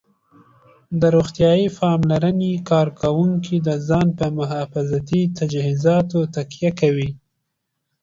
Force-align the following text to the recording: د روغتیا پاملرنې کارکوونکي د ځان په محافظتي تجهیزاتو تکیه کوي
د 0.99 1.01
روغتیا 1.15 1.51
پاملرنې 1.77 2.53
کارکوونکي 2.69 3.55
د 3.67 3.69
ځان 3.87 4.07
په 4.19 4.25
محافظتي 4.37 5.21
تجهیزاتو 5.37 6.19
تکیه 6.35 6.71
کوي 6.79 7.09